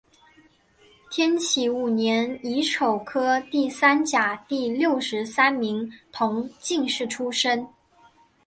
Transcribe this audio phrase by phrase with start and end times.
[1.11, 7.67] 天启五年乙丑科第三甲第六十三名同进士出身。